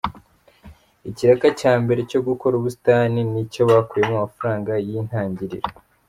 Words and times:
Ikiraka 1.09 1.47
cya 1.59 1.73
mbere 1.83 2.01
cyo 2.09 2.19
gukora 2.27 2.53
ubusitani 2.55 3.19
nicyo 3.31 3.61
bakuyemo 3.69 4.13
amafaranga 4.19 4.71
y’intangiriro. 4.87 5.67